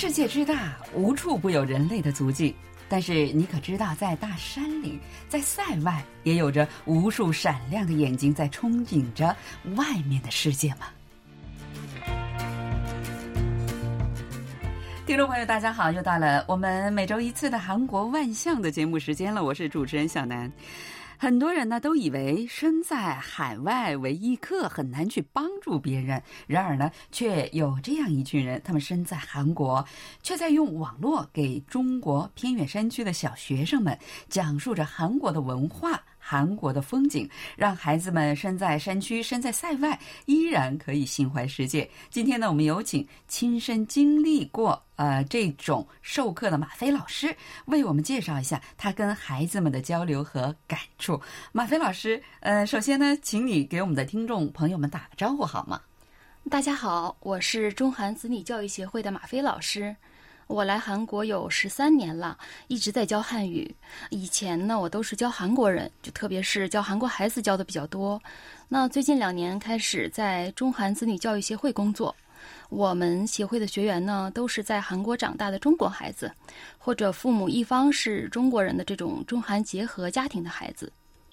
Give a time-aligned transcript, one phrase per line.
[0.00, 2.54] 世界之大，无处不有人类的足迹。
[2.88, 4.96] 但是你可知道，在大山里，
[5.28, 9.34] 在塞外，也有着无数闪亮的眼睛在憧憬着
[9.74, 10.86] 外面的世界吗？
[15.04, 19.42] 听众朋友，大家好，又到了我们每周一次的韩国万象的节目时间了。
[19.42, 20.48] 我是主持人小南。
[21.20, 29.84] 很多人呢都以为身在海外为异客很难去帮助别人，然而呢，却有这样一群人，他们身在韩国，
[30.22, 36.00] 却在用网络给中国偏远山区的小学生们讲述着韩国的文化。
[36.28, 41.88] 韩国的风景，让孩子们身在山区、身在塞外，依然可以心怀世界。
[42.10, 51.18] 今天呢，我们有请亲身经历过呃这种授课的马飞老师，为我们介绍一下他跟孩子们的交流和感触。
[51.50, 55.80] 马飞老师，呃，首先呢，请你给我们的听众朋友们打个招呼好吗？
[56.50, 59.96] 大家好，我是中韩子女教育协会的马飞老师。
[60.48, 62.36] 我来韩国有十三年了，
[62.68, 63.72] 一直在教汉语。
[64.08, 68.20] 以前呢，我都是教韩国人，就特别是教韩国孩子教的比较多。
[68.66, 72.16] 那最近两年开始在中韩子女教育协会工作，
[72.70, 76.32] 我们协会的学员呢，都是在韩国长大的中国孩子，
[76.78, 80.90] 或者父母一方是中国人的这种中韩结合家庭的孩子。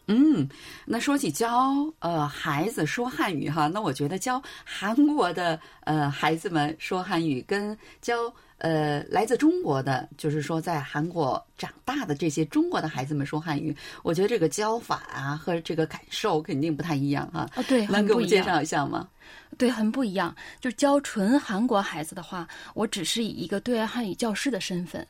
[0.07, 0.47] 嗯，
[0.85, 8.33] 那说起教呃孩子说汉语哈，那我觉得教韩国的呃孩子们说汉语跟教。
[8.57, 17.41] 呃，来自中国的，就是说在韩国长大的这些中国的孩子们说汉语，我觉得这个教法啊和这个感受肯定不太一样啊。
[17.53, 19.09] 啊，对，能给我们介绍一下吗？
[19.57, 20.33] 对，很不一样。
[20.61, 25.05] 就教纯韩国孩子的话，我只是以一个对外汉语教师的身份。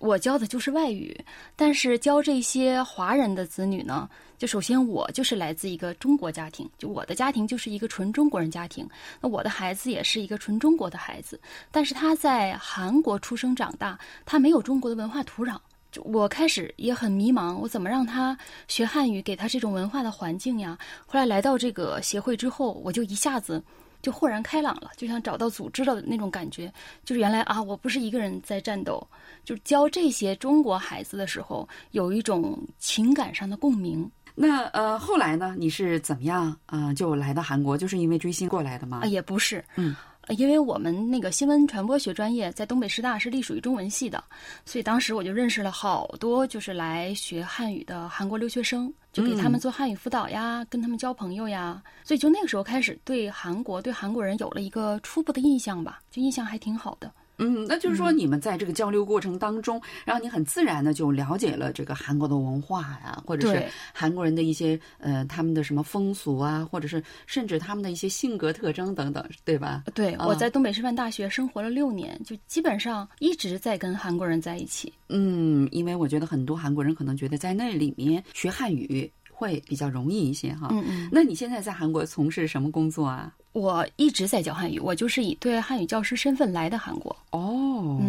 [0.00, 1.14] 我教的就是外语，
[1.54, 8.88] 但是教这些华人的子女呢，就首先我就是来自一个中国家庭，就我的家庭就是一个纯中国人家庭，
[9.20, 11.38] 那我的孩子也是一个纯中国的孩子，
[11.70, 15.58] 但是他在韩国出生长大，他没有中国的文化土壤，
[15.92, 18.36] 就我开始也很迷茫，我怎么让他
[18.68, 20.78] 学汉语，给他这种文化的环境呀？
[21.06, 23.62] 后来来到这个协会之后，我就一下子。
[24.02, 26.72] 就豁然开朗了，就像找到组织的那种感觉。
[27.04, 29.06] 就是原来啊，我不是一个人在战斗。
[29.44, 34.08] 就是教这些中国孩子的时候，有一种情感上的共鸣。
[34.34, 35.54] 那呃，后来呢？
[35.58, 36.94] 你是怎么样啊？
[36.94, 39.00] 就来到韩国，就是因为追星过来的吗？
[39.02, 39.94] 啊，也不是，嗯。
[40.36, 44.22] 因为我们那个新闻传播学专业在东北师大是隶属于中文系的，
[44.64, 57.12] 所以当时我就认识了好多就是来学汉语的韩国留学生，就给他们做汉语辅导呀，跟他们交朋友呀，所以就那个时候开始对韩国、对韩国人有了一个初步的印象吧，就印象还挺好的。
[57.40, 69.84] 嗯，那就是说，你们在这个交流过程当中，然后你很自然的就了解了这个韩国的文化呀，或者是韩国人的一些呃他们的什么风俗啊，或者是甚至他们的一些性格特征等等，对吧？
[69.94, 74.92] 对，我在东北师范大学生活了六年，就基本上一直在跟韩国人在一起。
[75.08, 80.68] 嗯，因为我觉得很多韩国人可能觉得在那里面学汉语会比较容易一些哈。
[80.70, 81.08] 嗯嗯。
[81.10, 83.34] 那你现在在韩国从事什么工作啊？
[83.52, 87.14] 我一直在教汉语，我就是以对外汉语教师身份来的韩国。
[87.30, 88.00] 哦，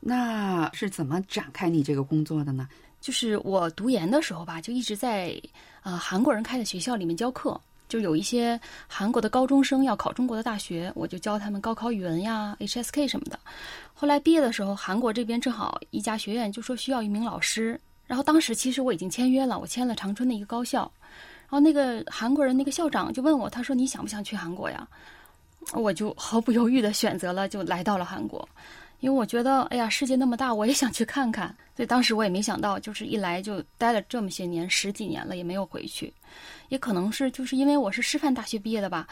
[0.00, 2.68] 那是怎么展开你这个工作的呢？
[3.00, 5.34] 就是我读研的时候吧，就一直在
[5.82, 7.58] 呃韩国人开的学校里面教课，
[7.88, 13.38] 就有一些韩国的高中生要考中国的大学，我就教他们高考语文呀、HSK 什么的。
[13.94, 20.90] 后来毕业的时候，韩国这边正好一家学院就说需要一名老师，然后当时其实我已经签约了，我签了长春的一个高校。
[21.50, 24.86] 然后那个韩国人那个校长就问我，他说你想不想去韩国呀？
[25.72, 28.48] 我就毫不犹豫的选择了，就来到了韩国，
[29.00, 31.54] 因为我觉得，哎呀，世界那么大，我也想去看看。
[31.76, 36.12] 所以当时我也没想到，就是一来就待了这么些年，十几年了也没有回去。
[36.68, 39.08] 也可能是就是因为我是师范大学毕业的吧，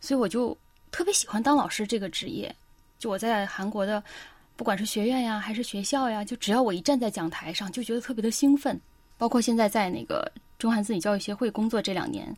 [0.00, 0.56] 所以我就
[0.92, 2.54] 特别喜欢当老师这个职业。
[2.98, 4.02] 就我在韩国的，
[4.56, 8.80] 不管是学院呀还是学校呀，就只要我一站在讲台上，就觉得特别的兴奋。
[9.18, 10.30] 包括现在在那个。
[10.60, 12.36] 中韩子女教育协会工作这两年，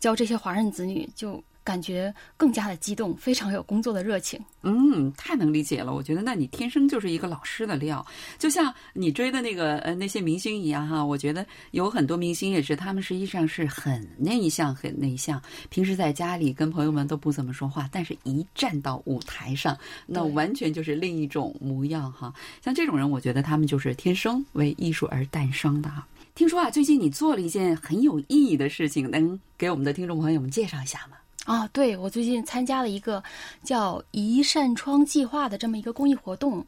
[0.00, 4.40] 教这些华人子女就感觉更加的激动，非常有工作的热情。
[4.62, 5.94] 嗯，太能理解了。
[5.94, 8.04] 我觉得那你天生就是一个老师的料，
[8.40, 11.04] 就像你追的那个呃那些明星一样哈。
[11.04, 22.34] 我觉得有很多明星也是，他们实际上是很内向，很内向，平时在家里跟朋友们都不怎么说话，但是一站到舞台上，那完全就是另一种模样哈。
[22.64, 26.04] 像这种人，我觉得他们就是天生为艺术而诞生的哈。
[26.34, 31.16] 听说啊，最近你做了一件很有意义的事情，能给我们的听众朋友们介绍一下吗？
[31.50, 33.20] 啊，对，我最近参加了一个
[33.64, 36.64] 叫“一扇窗计划”的这么一个公益活动。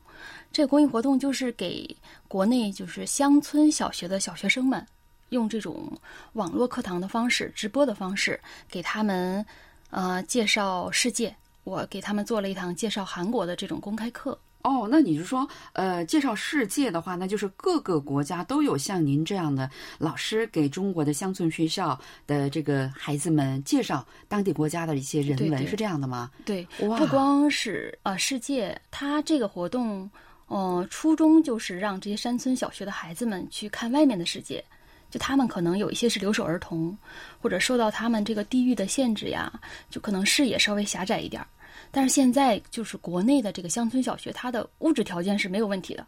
[0.51, 1.97] 这个公益活动就是给
[2.27, 4.85] 国内就是乡村小学的小学生们，
[5.29, 5.97] 用这种
[6.33, 9.47] 网络课堂的方式、直播的方式，给他们
[9.91, 11.33] 呃介绍世界。
[11.63, 14.37] 我给他们做了一堂介绍韩国的这种公开课。
[14.63, 19.69] 哦，那你是说，呃，介绍世界的话，那就是各个国家都有像您这样的
[19.99, 26.31] 老师给中国的乡村学校的这个孩子们介绍当地国家的一些人文，对对是这样的吗？
[26.45, 30.09] 对，不光是呃世界，它这个活动，
[30.47, 34.65] 呃，初衷就是让这些山村小学的孩子们去看外面的世界。
[35.11, 36.97] 就他们可能有一些是留守儿童，
[37.39, 39.53] 或者受到他们这个地域的限制呀，
[39.91, 41.47] 就可能视野稍微狭窄一点儿。
[41.93, 46.05] 但是现在就是国内的这个乡村小学，它的物质条件是没有问题的。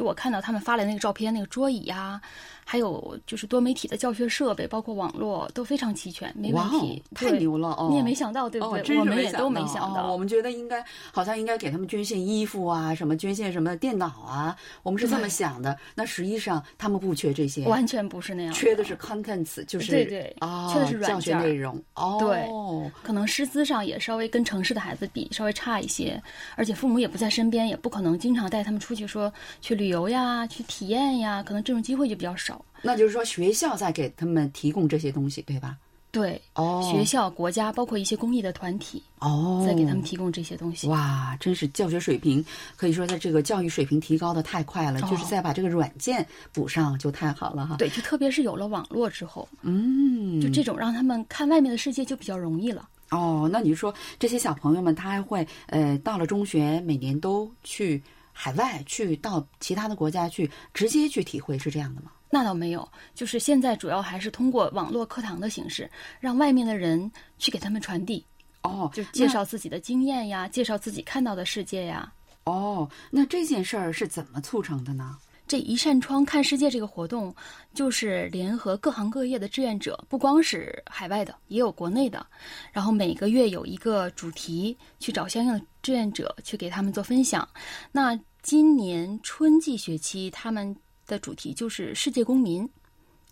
[0.00, 2.18] 就我看到他们发来那个照片，那个桌椅呀，
[2.64, 7.88] 还有就是多媒体的教学设备，包括网络都非常齐全，没问题。，太牛了哦！
[7.90, 8.82] 你也没想到，对不哦，对？
[8.82, 10.06] 真是我们也都没想到。
[10.06, 10.12] 哦。
[10.12, 10.82] 我们觉得应该
[11.12, 15.76] 好像应该给他们捐献衣服啊，什么捐献什么电脑啊，我们是这么想的。
[15.94, 21.78] 那实际上他们不缺这些，完全不是那样，缺的是 contents，就是对对啊，缺的是软教学件内容。
[21.94, 26.18] 哦，对可能师资上也稍微跟城市的孩子比稍微差一些，
[26.56, 29.30] 而且父母也不在身边，也不可能经常带他们出去说
[29.60, 32.64] 去旅游呀、去体验呀，可能这种机会就比较少。
[32.82, 35.76] 那就是说学校在给他们提供这些东西，对吧？
[36.12, 40.88] 对，哦，学校、国家，包括一些公益的团体，哦，在给他们提供这些东西。
[40.88, 42.44] 哇，真是教学水平
[42.74, 47.76] 可以说在这个教育水平提高的太快了，就是哦再把这个软件补上就太好了哈。
[47.76, 52.88] 对，就特别是有了网络之后，嗯，就这种让他们看外面的世界就比较容易了。
[53.10, 58.02] 哦，那你说这些小朋友们，他还会呃，到了中学，每年都去
[58.42, 62.10] 海外，去到其他的国家去，直接去体会，是这样的吗？
[62.30, 65.90] 那倒没有，就是现在主要还是通过网络课堂的形式，
[66.20, 68.24] 让外面的人去给他们传递，
[68.62, 72.10] 哦，就介绍自己的经验呀，介绍自己看到的世界呀。
[72.44, 75.18] 哦，那这件事儿是怎么促成的呢？
[75.46, 77.34] 这一扇窗看世界这个活动，
[77.74, 82.24] 就是联合各行各业的志愿者，不光是海外的，也有国内的。
[82.70, 87.46] 然后每个月有一个主题，去找相应的志愿者去给他们做分享。
[87.90, 90.74] 那今年春季学期，他们
[91.06, 92.68] 的主题就是世界公民，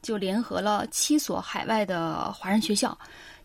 [0.02, 2.96] 就联合了七所海外的华人学校。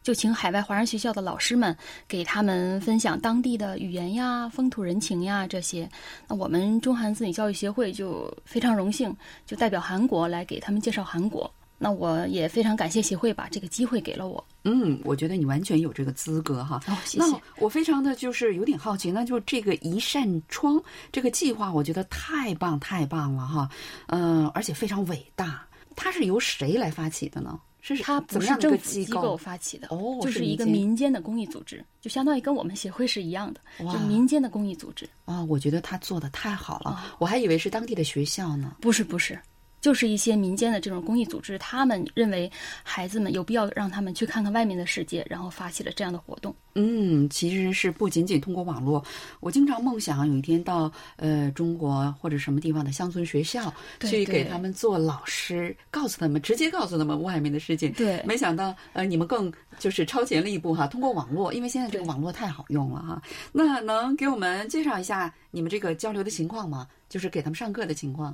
[0.02, 1.74] 就请海外华人学校的老师们
[2.10, 5.90] 给他们分享当地的语言呀、风土人情呀这些。
[6.28, 9.16] 那我们中韩子女教育协会就非常荣幸，
[9.46, 11.50] 就代表韩国来给他们介绍韩国。
[11.84, 14.44] 那我也非常感谢协会把这个机会给了我。
[14.64, 16.82] 嗯，我觉得你完全有这个资格哈。
[16.88, 17.42] 哦，谢那谢。
[17.60, 20.82] 我非常的就是有点好奇，那就这个一扇窗
[21.12, 23.70] 这个计划，我觉得太棒太棒了哈，
[24.08, 25.66] 嗯、而且非常伟大。
[25.96, 27.60] 它是由谁来发起的呢？
[27.86, 35.06] 是它不是政个机府机构发起的，哦就是是一个民间的公益组织，就相当于跟我们协会是一样的，哇就民间的公益组织。
[35.26, 38.78] 啊，我觉得他做的太好了，哦我还以为是当地的学校呢。
[38.80, 39.38] 不是不是，
[39.84, 42.50] 就是一些民间的这种公益组织，他们认为
[42.84, 46.56] 孩子们有必要让他们去看看外面的世界，然后发起了这样的活动。
[46.76, 49.04] 嗯，其实是不仅仅通过网络，
[49.42, 57.90] 我经常梦想有一天到呃中国或者什么地方的乡村学校对去给他们做老师，告诉他们，直接告诉他们外面的世界。
[57.90, 63.22] 对没想到呃你们更就是超前了一步哈，通过网络，因为现在这个网络太好用了哈。
[63.52, 66.88] 那能给我们介绍一下你们这个交流的情况吗？
[67.10, 68.34] 就是给他们上课的情况。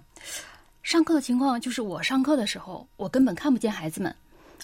[0.82, 4.16] 上课的情况就是我上课的时候，我根本看不见孩子们，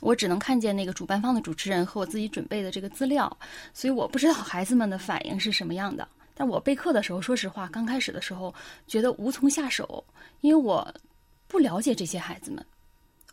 [0.02, 3.38] 我只能看见那个主办方的主持人和我自己准备的这个资料，
[3.74, 6.08] 所以我不知道孩子们的反应是什么样的。
[6.34, 8.54] 但我备课的时候，说实话，刚开始的时候
[8.88, 10.04] 觉得无从下手，
[10.42, 10.94] 因为我
[11.48, 12.66] 不了解这些孩子们。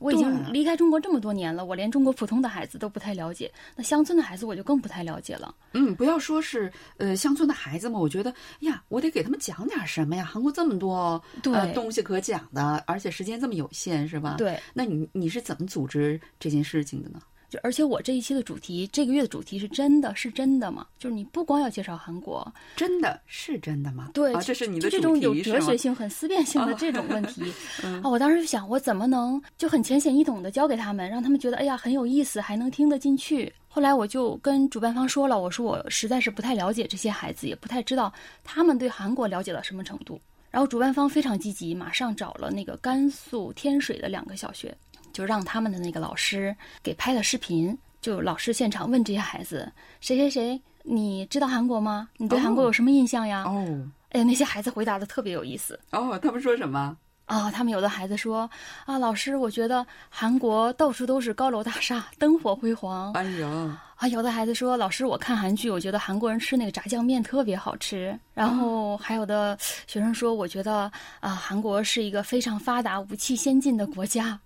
[0.03, 5.55] 我已经离开中国这么多年了，我连中国普通的孩子都不太了解，那乡村的孩子我就更不太了解了。
[5.73, 10.25] 嗯，不要说是呃乡村的孩子嘛，我觉得呀，我得给他们讲点什么呀。
[10.25, 14.37] 韩国这么多对呃东西可讲的，而且时间这么有限，是吧？。
[14.39, 17.21] 对，那你你是怎么组织这件事情的呢？
[17.53, 20.87] 就而且我这一期的主题，这个月的主题是真的是真的吗？
[20.99, 24.09] 就是你不光要介绍韩国，真的是真的吗？
[24.15, 27.43] 对，啊，这是你的就这种有哲学性、很思辨性的这种问题
[27.85, 33.53] 嗯啊，我当时就想，我怎么能就很浅显易懂的教给他们，让他们觉得哎呀很有意思，还能听得进去。
[33.69, 38.11] 后来我就跟主办方说了，我说我实在是不太了解这些孩子，也不太知道
[38.43, 40.19] 他们对韩国了解到什么程度。
[40.51, 44.75] 然后主办方非常积极，马上找了那个甘肃天水的两个小学，
[45.13, 52.09] 就让他们的那个老师给拍了视频，就老师现场问这些孩子谁谁谁，你知道韩国吗？
[52.17, 53.45] 你对韩国哦有什么印象呀？
[53.47, 56.97] 哦哎呀，那些孩子回答的特别有意思哦，他们说什么？
[57.27, 57.51] 啊！
[57.51, 58.51] 他们有的孩子说
[58.85, 64.07] 啊，老师，我觉得韩国到处都是高楼大厦，灯火辉煌哎呦，啊。
[64.09, 68.19] 有的孩子说，老师，我看韩剧，我觉得韩国人吃那个炸酱面特别好吃。
[68.35, 74.39] 然后还有的学生说，我觉得啊，韩国是一个非常发达、武器先进的国家。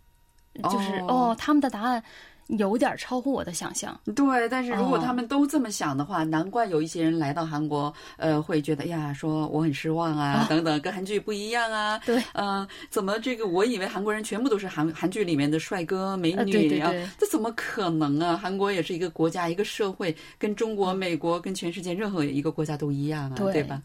[0.64, 2.02] 就是哦哦他们的答案
[2.48, 3.98] 有点超乎我的想象。
[4.14, 11.98] 对，但是如果哦他们都这么想的话，难怪有一些人来到韩国，呃，会觉得哎呀，说我很失望啊，等等，跟韩剧不一样啊。
[12.06, 13.48] 对，呃，怎么这个？
[13.48, 18.36] 我以为韩国人全部都是韩韩剧里面的帅哥美女啊对，这怎么可能啊？
[18.36, 23.82] 韩国也是一个国家，一个社会，跟中国、美国、跟全世界任何一个国家都一样啊，对对吧？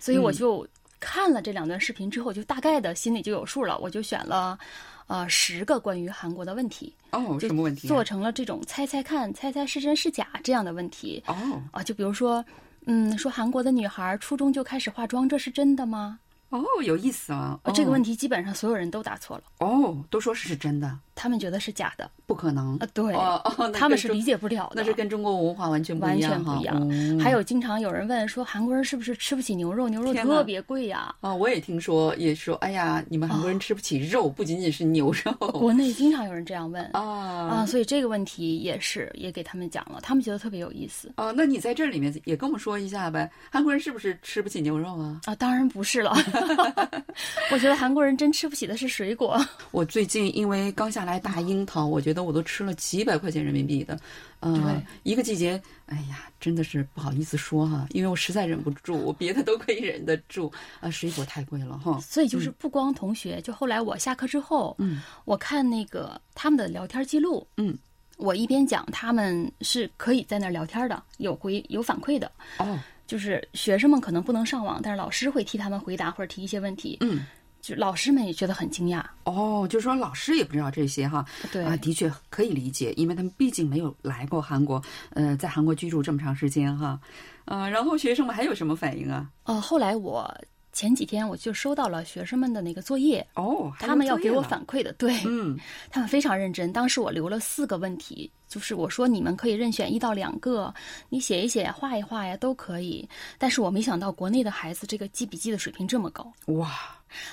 [0.00, 0.66] 所以我就
[1.00, 3.78] 看了这两段视频之后，就大概的心里就有数了。
[3.78, 4.58] 我就选了，
[5.06, 7.88] 呃，十个关于韩国的问题，哦，就什么问题、啊？
[7.88, 11.82] 做成了这种猜猜看、猜猜是真是假这样的问题哦啊。
[11.82, 12.44] 就比如说，
[12.86, 16.18] 嗯，说韩国的女孩初中就开始化妆，这是真的吗？
[16.50, 17.58] 哦，有意思啊！
[17.64, 22.88] 呃这个问题题基本上所有人都答错了，哦，都说是真的，他们觉得是假的不可能啊。
[22.94, 23.14] 对，
[23.74, 24.72] 他们是理解不了的。
[24.76, 26.74] 那是跟中国文化完全不完一样不一样。
[26.80, 26.88] 哦
[27.22, 29.88] 还有经常有人问说，韩国人是不是吃不起牛肉？
[29.90, 41.30] 牛肉特别贵呀、啊，我也听说，也说，哎呀，你们韩国人吃不起肉，不仅仅是牛肉国内经常有人这样问 啊啊所以这个问题也是也给他们讲了，他们觉得特别有意思哦。
[41.36, 45.20] 那你在这里面也跟我们说一下呗，韩国人是不是吃不起牛肉啊？
[45.26, 45.34] 啊。
[45.34, 46.14] 当然不是了，
[47.52, 49.38] 我觉得韩国人真吃不起的是水果。
[49.70, 53.98] 我最近因为刚下来大樱桃，我觉得我都吃了几百块钱人民币的，
[54.40, 61.98] 呃，一个季节，哎呀，真的是不好意思说哈，因为我实在忍不住，我别的都可以忍得住，啊，水果太贵了哈。
[62.00, 67.76] 所以就是不光同学，就后来我下课之后，嗯，我看那个他们的聊天记录，嗯，
[68.16, 72.30] 我一边讲，他们是可以在那儿聊天的，有回有反馈的。
[72.58, 76.98] 哦，就是学生们可能不能上网，但是老师会替他们回答或者提一些问题。
[77.00, 77.26] 嗯，
[77.62, 79.02] 就老师们也觉得很惊讶。
[79.24, 84.80] 哦，就说老师也不知道这些哈，对啊，的确可以理解，因为他们毕竟没有来过韩国，
[85.14, 87.00] 呃，在韩国居住这么长时间哈，
[87.46, 89.28] 呃，然后学生们还有什么反应啊？
[89.44, 90.30] 呃，后来我
[90.78, 95.58] 前几天我就收到了学生们的那个作业，哦，他们要给我反馈的，对、嗯，
[95.90, 96.72] 他们非常认真。
[96.72, 100.72] 当时我留了四个问题，就是我说你们可以任选一到两个，
[101.08, 103.08] 你写一写，画一画呀，都可以。
[103.38, 106.32] 但是我没想到国内的孩子这个记笔记的水平这么高。
[106.46, 106.70] 哇，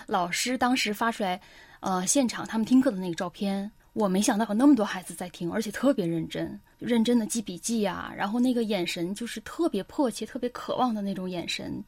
[0.08, 1.40] 老师当时发出来，
[1.82, 11.80] 呃，现场他们听课的那个照片，我没想到有那么多孩子在听，而且特别认真，认真的记笔记呀、然后那个眼神就是特别迫切、特别渴望的那种眼神，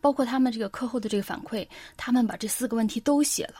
[0.00, 1.66] 包括他们这个课后的这个反馈，
[1.96, 3.56] 他们把这四个问题都写了，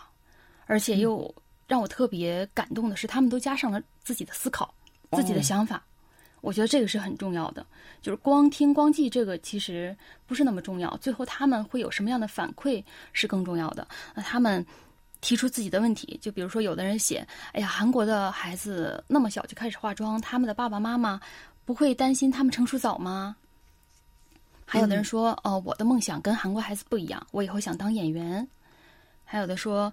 [0.66, 1.32] 而且又
[1.66, 4.74] 让我特别感动的是，他们都加上了自己的思考、
[5.12, 5.82] 自己的哦想法。
[6.40, 7.66] 我觉得这个是很重要的，
[8.00, 9.94] 就是光听光记这个其实
[10.26, 12.82] 不是那么重要，最后他们会有什么样的反馈
[13.12, 13.86] 是更重要的。
[14.14, 14.64] 那他们
[15.20, 21.20] 提出自己的问题，就比如说有的人写：“哎呀，韩国的孩子那么小就开始化妆，他们的爸爸妈妈
[21.66, 23.36] 不会担心他们成熟早吗？”
[24.70, 28.46] 还有的人说：“哦、我的梦想跟韩国孩子不一样，我以后想当演员。”
[29.24, 29.92] 还有的说：“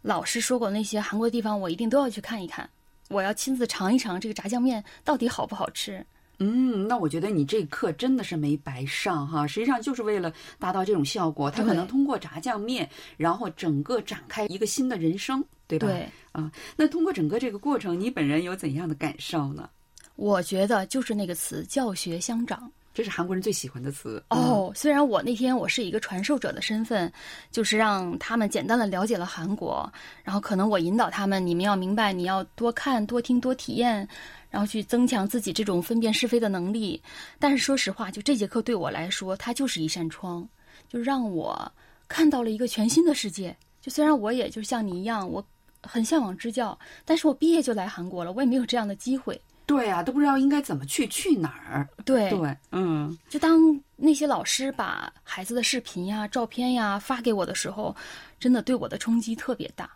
[0.00, 2.68] 老师说过那些韩国地方，我一定都要去看一看。”
[3.10, 6.04] 我要亲自尝一尝这个炸酱面到底好不好吃。
[6.38, 12.88] 嗯，那我觉得你这课真的是没白上哈，实际上就是为了达到这种效果，他可能通过炸酱面，
[13.18, 15.86] 然后整个展开一个新的人生，对吧？
[15.86, 19.68] 对，啊，那通过整个这个过程，你本人有怎样的感受呢？
[20.16, 22.72] 我觉得就是那个词“教学相长”。
[22.94, 27.12] 这是韩国人最喜欢的词嗯哦，虽然我那天我是一个传授者的身份，
[27.50, 34.08] 就是让他们简单的了解了韩国，然后可能我引导他们，你们要明白，你要多看、多听、多体验，
[34.48, 37.02] 然后去增强自己这种分辨是非的能力。
[37.40, 40.48] 但是说实话，就这节课对我来说，它就是一扇窗，
[40.88, 41.70] 就让我
[42.06, 43.56] 看到了一个全新的世界。
[43.82, 45.44] 就虽然我也就像你一样，我
[45.82, 49.40] 很向往支教，但是我毕业就来韩国了，我也没有这样的机会。
[49.66, 51.88] 对啊，都不知道应该怎么去，去哪儿。
[52.04, 53.58] 对对，嗯，就当
[53.96, 57.94] 那些老师把孩子的视频呀、照片呀发给我的时候，
[58.38, 59.90] 真的对我的冲击特别大。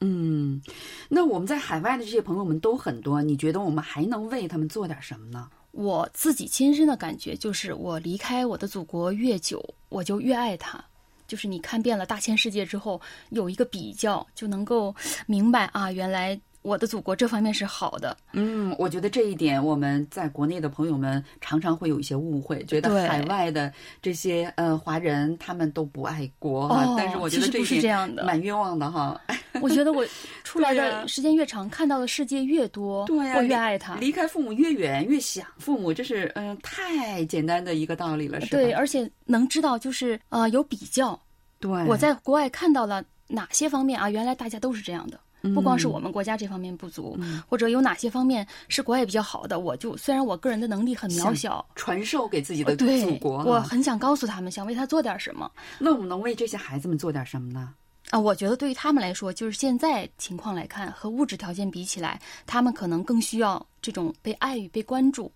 [0.00, 0.60] 嗯，
[1.08, 5.48] 那我们在海外的这些朋友们都很多，你觉得我们还能为他们做点什么呢？
[5.70, 10.82] 我自己亲身的感觉就是，我离开我的祖国越久，我就越爱它。
[11.26, 14.94] 就是你看遍了大千世界之后，有一个比较，就能够
[15.26, 18.16] 明白啊，原来我的祖国这方面是好的。
[18.32, 26.84] 嗯，我觉得这一点我们在国内的朋友们常常会有一些误会，觉得海外的这些呃华人他们都不爱国哈。
[26.84, 29.20] 哦但是我觉得其实不是这样的蛮冤枉的哈。
[29.60, 30.04] 我觉得我
[30.42, 33.94] 出 来的时间越长，看到的世界越多，我越爱他。
[33.96, 38.50] 离开父母越远，越想父母，这是嗯、呃太简单的一个道理了，是吧？
[38.50, 41.18] 对，而且能知道就是呃有比较，
[41.60, 44.10] 对，我在国外看到了哪些方面啊？
[44.10, 45.18] 原来大家都是这样的，
[45.54, 53.44] 不光是我们国家这方面不足，或者有哪些方面是国外比较好的，我就虽然我个人的能力很渺小，传授给自己的祖国哈。
[53.44, 55.50] 我很想告诉他们，想为他做点什么。
[55.78, 57.74] 那我们能为这些孩子们做点什么呢？
[58.10, 65.32] 啊，我觉得对于他们来说，就是现在情况来看，和物质条件比起来，他们可能更需要这种被爱与被关注。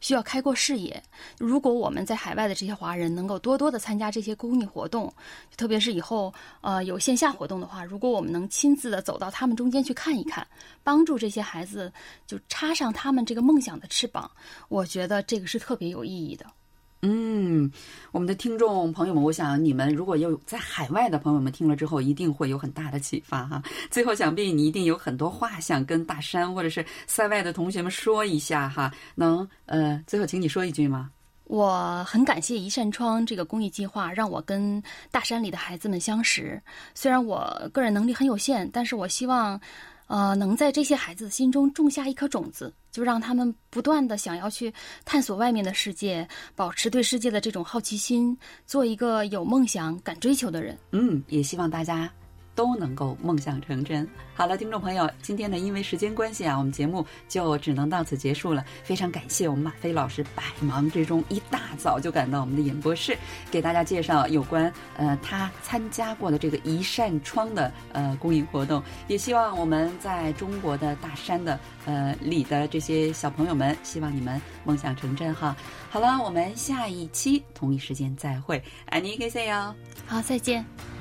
[0.00, 1.02] 需要开阔视野。
[1.38, 5.12] 如果我们在海外的这些华人能够多多的参加这些公益活动，
[5.56, 10.46] 特别是以后呃有线下活动的话，如果我们能亲自的走到他们中间去看一看，
[10.82, 11.92] 帮助这些孩子
[12.26, 14.30] 就插上他们这个梦想的翅膀，
[14.68, 16.46] 我觉得这个是特别有意义的。
[17.02, 17.70] 嗯，
[18.10, 23.62] 我们的听众朋友们，我想你们如果有在海外的朋友们听了之后，一定会有很大的启发哈。
[23.88, 28.92] 最后，想必你一定有很多话想跟大山或者是塞外的同学们说一下哈。
[29.14, 31.10] 能呃，最后请你说一句吗？
[31.44, 36.60] 我很感谢一扇窗这个公益计划，让我跟大山里的孩子们相识。
[36.94, 39.60] 虽然我个人能力很有限，但是我希望。
[40.08, 44.72] 呃，能在这些孩子心中种下一颗种子，就让他们不断的想要去
[45.04, 50.78] 探索外面的世界，保持对世界的这种好奇心，做一个有梦想、敢追求的人。
[50.92, 52.10] 嗯，也希望大家。
[52.58, 54.04] 都能够梦想成真。
[54.34, 58.64] 好了，听众朋友，今天呢，因为时间关系啊，我们节目就只能到此结束了。
[58.82, 63.16] 非常感谢我们马飞老师百忙之中一大早就赶到我们的演播室，
[63.48, 68.82] 给大家介绍有关呃他参加过的这个一扇窗的呃公益活动。
[69.06, 75.56] 也希望我们在中国的大山的呃里的这些小朋友们，希望你们梦想成真哈。
[75.90, 79.72] 好了，我们下一期同一时间再会，爱你，谢谢哟。
[80.08, 80.97] 好，再见。